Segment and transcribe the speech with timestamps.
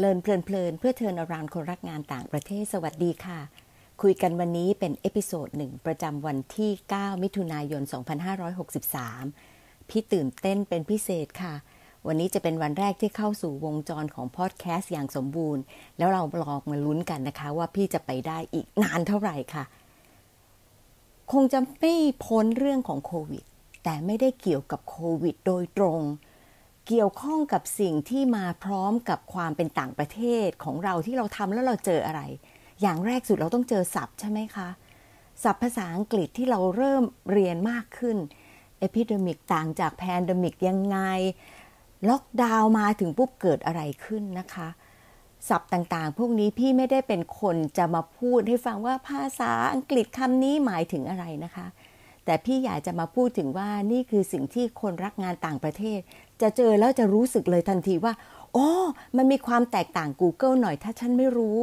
[0.00, 3.40] learn เพลินเพลินเพื่อ turn around คนรักงานต่างประเทศสวัสดีค่ะ
[4.02, 7.82] คุยกันวันนี้เป็น episode หนึ่งประจำวันที่ 9 มิถุนายน
[8.66, 11.54] 2563 พี่ตื่นเต้นเป็นพิเศษค่ะ
[12.06, 15.62] วันนี้จะเป็นวันแรกที่เข้าสู่วงจรของพอดแคสต์อย่างสมบูรณ์
[15.98, 19.64] แล้วเราลองมาลุ้นกันนะคะ ว่าพี่จะไปได้อีกนานเท่าไหร่ค่ะ
[21.32, 23.44] คงจะไม่พ้นเรื่องของโควิด
[23.84, 26.00] แต่ไม่ได้เกี่ยวกับโควิดโดยตรง
[26.88, 32.20] เกี่ยวข้องกับสิ่งที่มาพร้อมกับความเป็นต่างประเทศของเราที่เราทำแล้วเราเจออะไร
[32.82, 34.68] อย่างแรกสุดเราต้องเจอศัพท์ใช่ไหมคะ
[35.42, 38.16] ศัพท์ภาษาอังกฤษที่เราเริ่มเรียนมากขึ้น
[38.78, 40.98] epidemic ต่างจาก pandemic ยังไง
[42.08, 44.68] ล็อกดาวน์มาถึงปุ๊บเกิดอะไรขึ้นนะคะ
[45.48, 51.66] ศัพท์ต่างๆ พวกนี้พี่ไม่ได้เป็นคนจะมาพูดให้ฟังว่าภาษาอังกฤษคำนี้หมายถึงอะไรนะคะ
[52.28, 56.00] แต่พี่อยากจะมาพูดถึงว่านี่คือสิ่งที่คนรักงานต่างประเทศ
[56.42, 58.12] จะเจอแล้วจะรู้สึกเลยทันทีว่า
[58.56, 58.68] อ๋อ
[59.16, 61.58] มันมีความแตกต่าง Google หน่อยถ้าฉันไม่รู้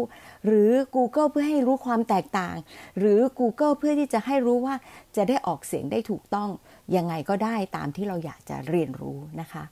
[0.46, 2.56] หรือ Google เพื่อให้รู้ความแตกต่าง
[3.00, 4.76] หรือ Google เพื่อที่จะให้รู้ว่า
[5.16, 6.50] จะได้ออกเสียงได้ถูกต้อง
[6.96, 9.64] ยังไงก็ได้ตามที่เราอยากจะเรียนรู้นะคะ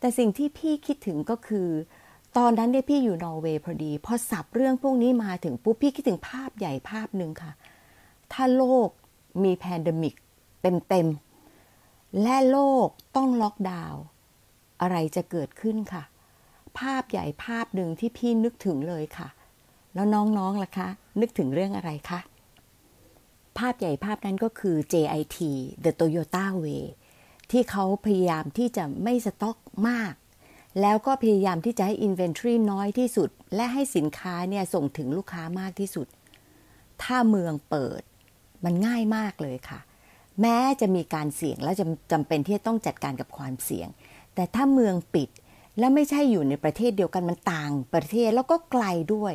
[0.00, 1.68] แต่สิ่งที่พี่คิดถึงก็คือ
[2.38, 7.52] ตอนนั้นเนี่ยพี่อยู่นอร์เวย์พอดี พอสับเรื่องพวกนี้มาถึงปุ๊บพี่คิดถึงภาพใหญ่ภาพหนึ่งค่ะ
[8.32, 8.88] ถ้าโลก
[9.42, 10.14] มี pandemic
[10.62, 14.02] เต็มๆ และโลกต้องล็อกดาวน์
[14.80, 16.02] อะไรจะเกิดขึ้นค่ะ
[16.78, 19.28] ภาพใหญ่ภาพหนึ่งที่พี่นึกถึงเลยค่ะ
[19.94, 20.88] แล้วน้องๆล่ะคะ
[21.20, 22.20] นึกถึงเรื่องอะไรคะ
[23.58, 25.38] ภาพใหญ่ภาพนั้นก็คือ JIT
[25.84, 26.84] The Toyota Way
[27.50, 29.56] ที่เขาพยายามที่จะไม่สต็อก
[29.88, 30.14] มาก
[30.80, 36.06] แล้วก็พยายามที่จะให้ inventory น้อยที่สุด และให้สินค้าเนี่ยส่งถึงลูกค้ามากที่สุด
[37.02, 38.02] ถ้าเมืองเปิด
[38.64, 39.80] มันง่ายมากเลยค่ะ
[40.40, 43.88] แม้จะมีการเสี่ยงและจำจำเป็นที่จะต้องจัดการกับความเสี่ยง
[44.34, 45.28] แต่ถ้าเมืองปิด
[45.78, 48.84] และไม่ใช่อยู่ในประเทศเดียวกันมันต่างประเทศแล้วก็ไกล
[49.14, 49.32] ด้วย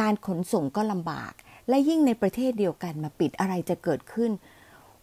[0.00, 1.32] การขนส่งก็ลำบาก
[1.68, 4.30] และยิ่งในประเทศเดียวกันมาปิดอะไรจะเกิดขึ้น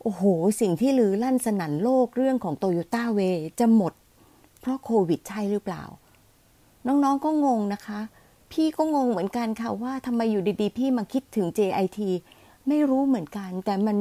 [0.02, 0.24] โอ้โห
[0.62, 3.20] สิ่งที่ลือลั่นสนั่นโลกเรื่องของโตโยต้าเว
[3.60, 3.94] จะหมด
[4.62, 5.84] เพราะโควิดใช่หรือเปล่า
[6.88, 8.00] น้องๆก็งงนะคะ
[8.52, 12.00] พี่ก็งงเหมือนกันค่ะว่าทำไมอยู่ดีๆ พี่มาคิดถึง JIT
[12.68, 13.98] ไม่รู้เหมือนกัน แต่มัน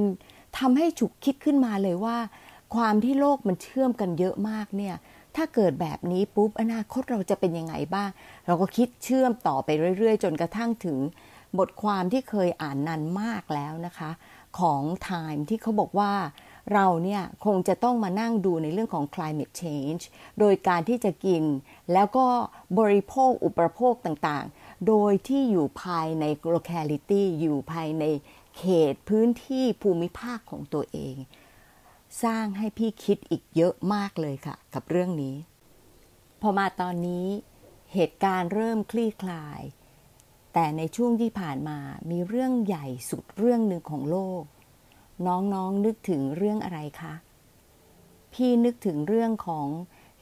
[0.58, 2.16] ทำให้ฉุกคิดขึ้นมาเลยว่า
[2.75, 4.94] ความที่โลกมันเชื่อมกันเยอะมากเนี่ย
[5.36, 8.10] ถ้าเกิดแบบนี้ปุ๊บอนาคตเราจะเป็นยังไงบ้าง
[8.47, 10.98] เราก็คิดเชื่อมต่อไปเรื่อย ๆ จนกระทั่งถึง
[11.58, 14.10] บทความที่เคยอ่านนานมากแล้วนะคะ
[14.58, 16.12] ของ Time ที่เขาบอกว่า
[16.72, 20.03] เราเนี่ยคงจะต้องมานั่งดูในเรื่องของ climate change
[20.38, 21.42] โดยการที่จะกิน
[21.92, 22.26] แล้วก็
[22.78, 26.24] บริโภคอุปโภคต่างๆ โดยที่อยู่ภายใน
[26.54, 28.04] locality อยู่ภายใน
[28.56, 31.16] เขตพื้นที่ภูมิภาคของตัวเอง
[32.22, 35.37] สร้างให้พี่คิดอีกเยอะมากเลยค่ะ กับเรื่องนี้
[36.41, 37.26] พอมาตอนนี้
[37.94, 39.60] เหตุการณ์เริ่มคลี่คลาย
[40.53, 41.78] แต่ในช่วงที่ผ่านมา
[42.10, 44.42] มีเรื่องใหญ่สุดเรื่องหนึ่งของโลก
[45.26, 47.15] น้องๆนนึกถึงเรื่องอะไรคะ
[48.32, 49.69] พี่นึกถึงเรื่องของ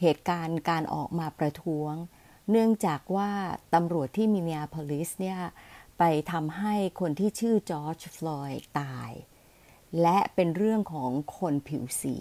[0.00, 1.92] เหตุการณ์การออกมาประท้วง
[2.50, 3.30] เนื่องจากว่า
[3.74, 5.38] ตำรวจที่มินนีอาโพลิสเนี่ย
[6.04, 9.10] ไปทำให้คนที่ชื่อจอร์จฟลอยด์ตาย
[10.02, 12.16] และเป็นเรื่องของคนผิวสี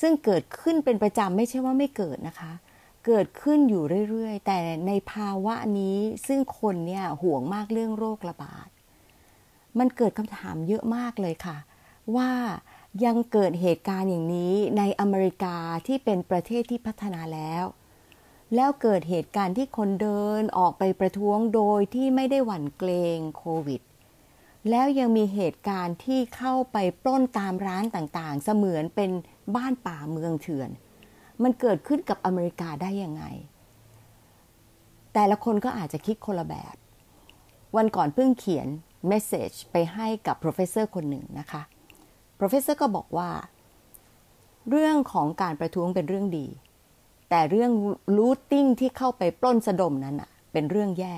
[0.00, 2.52] ซึ่งเกิดขึ้นเป็นประจำไม่ใช่ว่าไม่เกิดนะคะ
[3.06, 8.68] เกิดขึ้นอยู่เรื่อยๆ แต่ในภาวะนี้ซึ่งคนเนี่ยห่วงมากเรื่องโรคระบาด
[9.78, 11.58] มันเกิดคำถามเยอะมากเลยค่ะ
[12.16, 12.30] ว่า
[13.04, 15.56] ยังเกิดเหตุการณ์อย่างนี้ในอเมริกา
[15.86, 17.64] ที่เป็นประเทศที่พัฒนาแล้ว
[18.54, 23.80] แล้วเกิดเหตุการณ์ที่คนเดินออกไปประท้วงโดยที่ไม่ได้หวั่นเกรงโควิด
[24.70, 29.10] แล้วยังมีเหตุการณ์ที่เข้าไปปล้นตามร้านต่างๆ เสมือนเป็น
[29.56, 30.70] บ้านป่าเมืองเถื่อน
[31.42, 33.24] มันเกิดขึ้นกับอเมริกาได้ยังไง
[35.14, 36.74] แต่ละคนก็อาจจะคิดคนละแบบ
[37.76, 38.68] วันก่อนเพิ่งเขียน
[39.06, 41.62] message ไปให้กับ professor คนหนึ่งนะคะ
[42.38, 43.30] professor ก็บอกว่า
[44.70, 46.46] เรื่องของการประท้วงเป็นเรื่องดี
[47.30, 47.72] แต่เรื่อง
[48.16, 51.16] looting ที่เข้าไปปล้นสะดมนั้นอะเป็นเรื่องแย่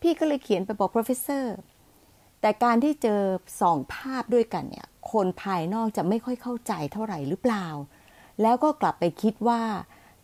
[0.00, 1.46] พี่ก็เลยเขียนไปบอก professor
[2.40, 3.20] แต่การที่เจอ
[3.60, 7.66] สองภาพด้วยกันเนี่ย คนภายนอกจะไม่ค่อยเข้าใจเท่าไหร่หรือเปล่า
[8.42, 9.62] แล้วก็กลับไปคิดว่า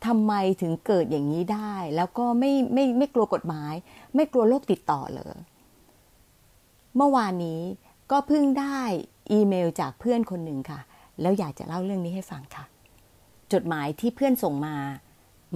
[0.06, 3.74] ทำไมถึงเกิดอย่างนี้ได้ แล้วก็ไม่ไม่ไม่กลัวกฎหมาย
[4.14, 5.36] ไม่กลัวโรคติดต่อเลย
[6.96, 7.60] เมื่อวานนี้
[8.10, 8.80] ก็เพิ่งได้
[9.32, 10.80] อีเมลจากเพื่อนคนหนึ่งค่ะ
[11.20, 12.64] แล้วอยากจะเล่าเรื่องนี้ให้ฟังค่ะ
[13.52, 14.76] จดหมายที่เพื่อนส่งมา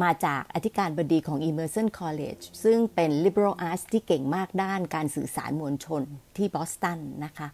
[0.02, 6.02] มาจากอธิการบดีของ Emerson College ซึ่งเป็น liberal arts ที่เก่งมากด้านการสื่อสารมวลชน
[6.36, 7.48] ที่บอสตันนะคะ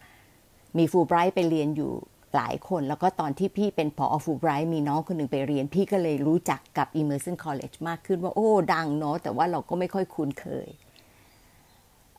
[0.76, 1.92] มีฟูไบรท์ไปเรียนอยู่
[2.36, 10.68] หลายคน แล้วก็ตอนที่พี่เป็นพออฟูไบรท์มีน้องคนหนึ่งไปเรียน พี่ก็เลยรู้จักกับ Emerson College มากขึ้นว่า โอ้ ดังเนาะแต่ว่าเราก็ไม่ค่อยคุ้นเคย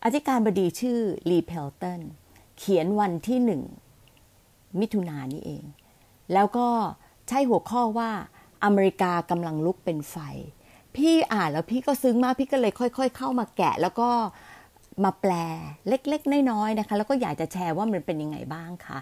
[0.03, 0.99] อธิการบดีชื่อ
[1.29, 2.01] ลีเพลตัน
[2.57, 3.61] เขียนวันที่หนึ่ง
[4.79, 5.63] มิถุนายนนี้เอง
[6.33, 6.67] แล้วก็
[7.27, 8.11] ใช้หัวข้อว่า
[8.63, 10.17] อเมริกากำลังลุกเป็นไฟ
[10.95, 14.09] พี่อ่านแล้วพี่ก็ซึ้งมากพี่ก็เลยค่อย ๆ เข้ามาแกะ แล้วก็
[15.03, 15.33] มาแปล
[15.87, 18.99] เล็กๆน้อยๆนะคะ แล้วก็อยากจะแชร์ว่ามันเป็นยังไงบ้างค่ะ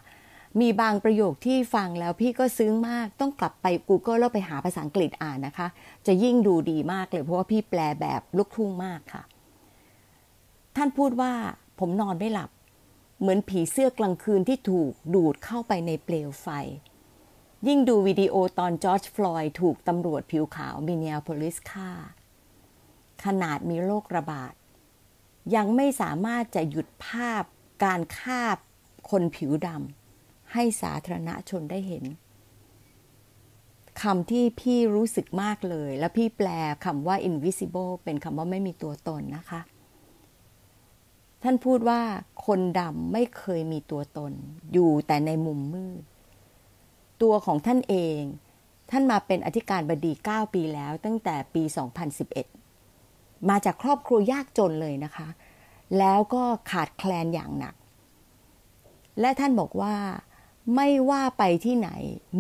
[0.62, 5.68] มีบางประโยคที่ฟังแล้วพี่ก็ซึ้งมากต้องกลับไป Google แล้วไปหาภาษาอังกฤษอ่านนะคะ
[6.08, 9.24] จะยิ่งดูดีมากเลยเพราะว่าพี่แปลแบบลูกทุ่งมากค่ะ
[10.76, 11.32] ท่านพูดว่า
[11.80, 12.50] ผมนอนไม่หลับ
[13.20, 16.48] เหมือนผีเสื้อกลางคืนที่ถูกดูดเข้าไปในเปลวไฟ
[17.68, 21.92] ยิ่งดูวิดีโอตอนจอร์จฟลอยด์ถูกตำรวจผิวขาวมินนีแอโพลิสฆ่า
[23.26, 24.54] ขนาดมีโรคระบาด
[25.56, 27.44] ยังไม่สามารถจะหยุดภาพ
[27.84, 28.42] การฆ่า
[29.10, 32.04] คนผิวดำให้สาธารณชนได้เห็น
[34.02, 36.48] คำที่พี่รู้สึกมากเลย แล้วพี่แปล
[36.86, 39.62] คำว่า invisible เป็นคำว่าไม่มีตัวตนนะคะ
[41.44, 42.02] ท่านพูดว่า
[42.46, 44.32] คนดำไม่เคยมีตัวตน
[44.74, 46.04] อยู่แต่ในมุมมืด
[47.22, 48.22] ตัวของท่านเอง
[48.92, 51.64] ท่านมาเป็นอธิการบดี 9 ปีแล้ว ตั้งแต่ปี
[52.56, 55.28] 2011 มาจากครอบครัวยากจนเลยนะคะ
[55.98, 57.76] แล้วก็ขาดแคลนอย่างหนัก
[59.20, 59.96] และท่านบอกว่า
[60.76, 61.90] ไม่ว่าไปที่ไหน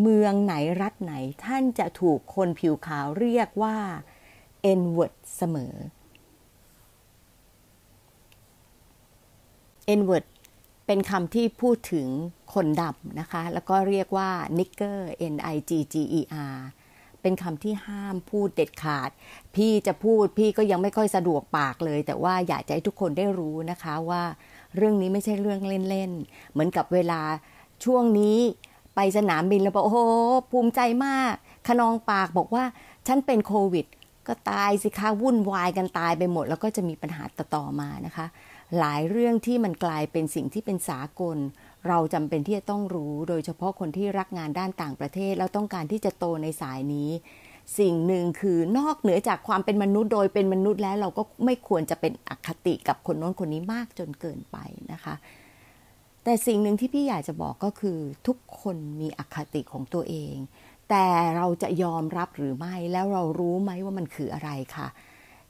[0.01, 1.13] เมืองไหนรัฐไหน
[1.45, 3.77] ท่านจะถูกคนผิวขาวเรียกว่า
[4.79, 5.75] n word เสมอ
[9.99, 10.25] n word
[10.93, 12.07] เป็นคำที่พูดถึง
[12.53, 14.99] คนดำนะคะ แล้วก็เรียกว่า nigger
[15.33, 16.21] n i g g e
[16.55, 16.57] r
[17.21, 19.09] เป็นคำที่ห้ามพูดเด็ดขาด
[19.55, 24.23] พี่จะพูดพี่ก็ยังไม่ค่อยสะดวกปากเลย แต่ว่าอยากจะให้ทุกคนได้รู้นะคะว่า
[24.75, 27.21] เรื่องนี้ไม่ใช่เรื่องเล่นๆ เหมือนกับเวลา
[27.85, 28.37] ช่วงนี้
[28.95, 29.99] ไปสนามบินแล้วบอกโอ้โห
[30.51, 31.33] ภูมิใจมาก
[31.67, 32.63] ขนองปากบอกว่า
[33.07, 33.85] ฉันเป็นโควิด
[34.27, 38.25] ก็ตายสิคะวุ่นวายกันตายไปหมด แล้วก็จะมีปัญหาต่อๆมานะคะ
[38.79, 41.37] หลายเรื่องที่มันกลายเป็นสิ่งที่เป็นสากล
[41.87, 47.09] เราจำเป็นที่จะต้องรู้ โดยเฉพาะคนที่รักงานด้านต่างประเทศ แล้วต้องการที่จะโตในสายนี้
[47.79, 54.57] สิ่งหนึ่งคือนอกเหนือจากความเป็นมนุษย์โดยเป็นมนุษย์แล้วเราก็ไม่ควรจะเป็นอคติกับคนโน้นคนนี้มากจนเกินไป
[54.91, 55.15] นะคะ
[56.23, 60.35] แต่สิ่งหนึ่งที่พี่อยากจะบอกก็คือ ทุกคนมีอคติของตัวเอง
[60.89, 61.07] แต่
[61.37, 64.87] เราจะยอมรับหรือไม่แล้วเรารู้ไหมว่ามันคืออะไรคะ่ะ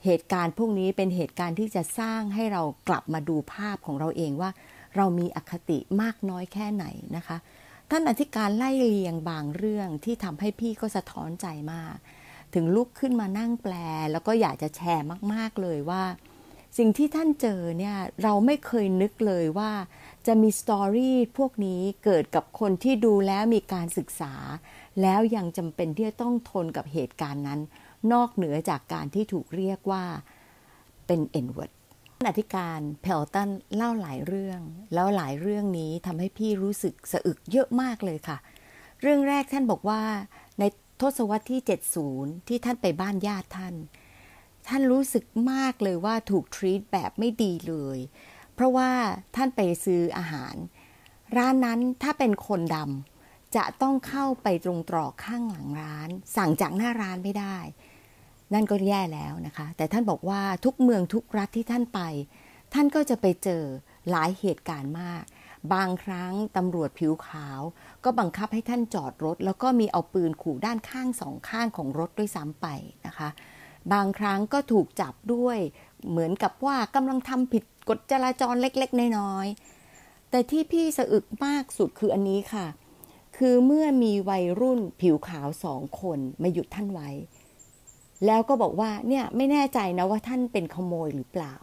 [0.06, 4.50] เหตุการณ์พวกนี้เป็นเหตุการณ์ที่จะสร้างให้เรากลับมาดูภาพของเราเองว่า
[4.95, 7.38] เรามีอคติมากน้อยแค่ไหนนะคะ
[7.92, 11.95] ท่านอธิการไล่เลียงบางเรื่องที่ทำให้พี่ก็สะท้อนใจมาก
[12.53, 13.74] ถึงลุกขึ้นมานั่งแปล
[14.12, 16.04] แล้วก็อยากจะแชร์มาก ๆเลยว่า
[16.77, 19.71] สิ่งที่ท่านเจอเนี่ยเราไม่เคยนึกเลยว่า
[20.27, 24.33] จะมีสตอรี่พวกนี้เกิดกับคนที่ดูแล้วมีการศึกษา
[25.01, 27.59] แล้วยังจำเป็นที่จะต้องทนกับเหตุการณ์นั้น
[28.13, 30.06] นอกเหนือจากการที่ถูกเรียกว่า
[31.07, 31.71] เป็น N word
[32.27, 34.62] อธิการเพลตันเล่าหลายเรื่อง
[34.94, 38.38] แล้วหลายเรื่องนี้ทำให้พี่รู้สึกสะอึกเยอะมากเลยค่ะ
[39.01, 40.01] เรื่องแรกท่านบอกว่า
[40.59, 40.63] ใน
[41.01, 41.62] ทศวรรษที่
[42.03, 43.75] 70 ที่ท่านไปบ้านญาติท่าน
[44.68, 47.97] ท่านรู้สึกมากเลยว่าถูกทรีตแบบไม่ดีเลย
[48.54, 48.89] เพราะว่า
[49.36, 50.56] ท่านไปซื้ออาหาร
[51.37, 57.57] ร้านนั้นถ้าเป็นคนดำจะต้องเข้าไปตรงตรอกข้างหลังร้าน สั่งจากหน้าร้านไม่ได้
[58.54, 62.00] นั่นก็แย่แล้วนะคะ แต่ท่านบอกว่าทุกเมืองทุกรัฐที่ท่านไป
[62.74, 63.64] ท่านก็จะไปเจอ
[64.10, 65.24] หลายเหตุการณ์มาก
[65.74, 67.62] บางครั้งตำรวจผิวขาว
[68.04, 72.68] ก็บังคับให้ท่านจอดรถ แล้วก็มีเอาปืนขู่ด้านข้างสองข้างของรถด้วยซ้ำไป
[73.06, 73.30] นะคะ
[73.94, 75.58] บางครั้งก็ถูกจับด้วย
[76.10, 82.68] เหมือนกับว่ากำลังทำผิดกฎจราจรเล็กๆน้อยๆแต่ที่พี่สะอึกมากสุดคืออันนี้ค่ะ
[83.38, 87.10] คือเมื่อมีวัยรุ่นผิวขาวสองคนมาหยุดท่านไว้
[88.25, 91.54] แล้วก็บอกว่าเนี่ยไม่แน่ใจนะว่าท่านเป็นขโมยหรือเปล่า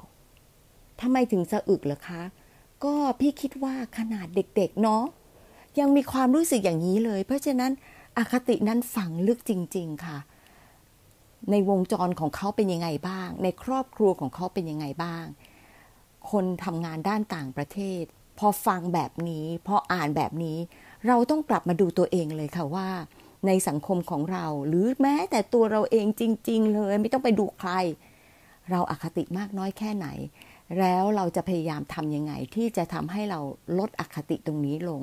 [1.00, 2.22] ทำไมถึงสะอึกเหรอคะ
[2.84, 5.04] ก็พี่คิดว่าขนาดเด็กๆเนาะ
[5.78, 7.72] ยังมีความรู้สึกอย่างนี้เลย เพราะฉะนั้น
[8.16, 10.18] อคตินั้นฝังลึกจริง ๆค่ะ
[11.50, 15.24] ในวงจรของเขาเป็นยังไงบ้าง ในครอบครัวของเขาเป็นยังไงบ้าง
[16.30, 18.02] คนทำงานด้านต่างประเทศ
[18.38, 20.58] พอฟังแบบนี้ พออ่านแบบนี้
[21.06, 22.88] เราต้องกลับมาดูตัวเองเลยค่ะว่า
[23.46, 27.72] ในสังคมของเรา หรือแม้แต่ตัวเราเองจริง ๆ เลยไม่ต้องไปดูใคร
[28.70, 30.08] เราอาคติมากน้อยแค่ไหน
[30.78, 33.40] แล้วเราจะพยายามทำยังไง ที่จะทำให้เรา
[33.78, 35.00] ลดอคติตรงนี้ลง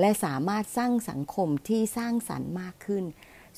[0.00, 3.04] และสามารถสร้างสังคมที่สร้างสรรค์มากขึ้น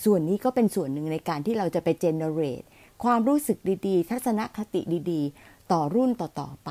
[0.05, 2.63] ส่วนนี้ก็เป็นส่วนหนึ่งในการที่เราจะไปเจเนเรต
[3.05, 6.71] ความรู้สึกดีๆ ทัศนคติดีๆ ต่อรุ่นต่อๆไป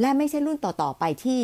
[0.00, 1.40] และไม่ใช่รุ่นต่อๆไปที่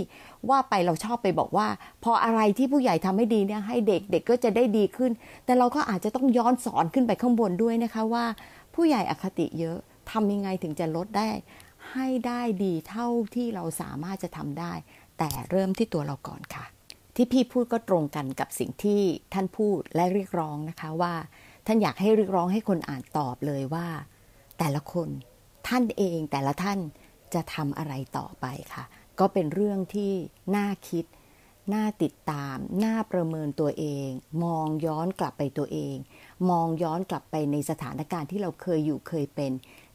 [0.51, 1.69] ว่าไปเราชอบไปบอกว่า
[2.05, 5.13] พออะไรที่ผู้ใหญ่ทำให้ดีเนี่ยให้เด็กเด็กก็จะได้ดีขึ้น
[5.45, 8.25] แต่เราก็อาจจะต้องย้อนสอนขึ้นไปข้างบนด้วยนะคะว่า
[8.75, 9.79] ผู้ใหญ่อคติเยอะ
[10.11, 11.29] ทำยังไงถึงจะลดได้
[11.93, 14.73] ให้ได้ดีเท่าที่เราสามารถจะทำได้
[15.19, 16.65] แต่เริ่มที่ตัวเราก่อนค่ะ
[17.17, 19.01] ที่พี่พูดก็ตรงกันกับสิ่งที่
[19.35, 21.15] ท่านพูดและเรียกร้องนะคะว่า
[21.67, 23.87] ท่านอยากให้เรียกร้องให้คนอ่านตอบเลยว่า
[24.59, 25.09] แต่ละคน
[25.69, 26.79] ท่านเองแต่ละท่าน
[27.35, 28.85] จะทำอะไรต่อไปค่ะ
[29.19, 30.13] ก็เป็นเรื่องที่
[30.57, 31.05] น่าคิด
[31.75, 34.09] น่าติดตาม น่าประเมินตัวเอง
[34.45, 35.97] มองย้อนกลับไปตัวเอง
[36.51, 39.53] มองย้อนกลับไปในสถานการณ์ที่เราเคยอยู่เคยเป็น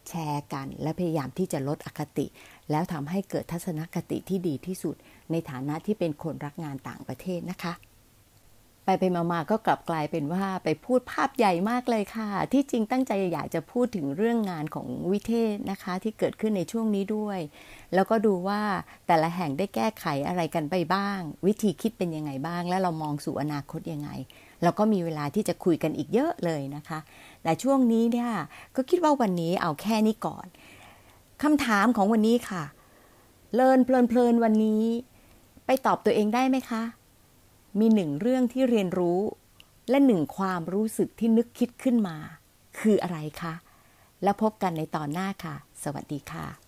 [0.07, 2.25] แชร์กัน และพยายามที่จะลดอคติ
[2.71, 4.95] แล้วทำให้เกิดทัศนคติที่ดีที่สุด
[5.31, 7.73] ในฐานะที่เป็นคนรักงานต่างประเทศนะคะ
[8.89, 17.39] ไปไปมาๆก็กลับกลายเป็นว่าไปพูดภาพใหญ่มากเลยค่ะ ที่จริงตั้งใจอยากจะพูดถึงเรื่องงานของวิเทศนะคะ ที่เกิดขึ้นในช่วงนี้ด้วย
[17.93, 18.61] แล้วก็ดูว่า
[19.07, 24.09] แต่ละแห่งได้แก้ไขอะไรกันไปบ้าง วิธีคิดเป็นยังไงบ้าง และเรามองสู่อนาคตยังไง
[24.63, 26.99] เราก็มีเวลาที่จะคุยกันอีกเยอะเลยนะคะ
[27.43, 28.29] แต่ช่วงนี้เนี่ย
[28.75, 30.47] ก็คิดว่าวันนี้เอาแค่นี้ก่อน
[31.43, 32.63] คำถามของวันนี้ค่ะ
[33.55, 34.83] เลินเพลินๆวันนี้
[35.65, 36.83] ไปตอบตัวเองได้ไหมคะ
[37.79, 39.19] มีหนึ่งเรื่องที่เรียนรู้
[39.89, 42.17] และหนึ่งความรู้สึกที่นึกคิดขึ้นมา
[42.79, 43.53] คืออะไรคะ
[44.23, 46.66] แล้วพบกันในตอนหน้าค่ะ สวัสดีค่ะ